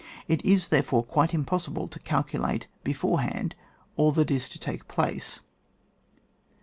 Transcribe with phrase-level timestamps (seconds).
[0.27, 3.53] It is, there fore, quite impossible to calculate before hand
[3.97, 5.41] all that is to take place.